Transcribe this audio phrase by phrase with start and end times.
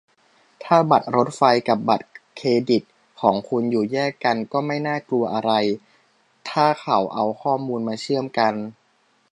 [0.63, 2.07] "ถ้าบัตรรถไฟฟ้ากับบัตร
[2.37, 2.83] เดบิต
[3.21, 5.51] ของคุณอยู่แยกกันก็ไม่น่ากลัวอะไร
[6.49, 8.53] ถ้าเขาเอาข้อมูลมาเชื่อมกัน"